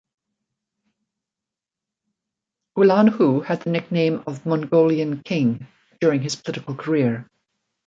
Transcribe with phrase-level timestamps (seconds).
[2.75, 5.67] Ulanhu had the nickname of "Mongolian King"
[5.99, 7.29] during his political career.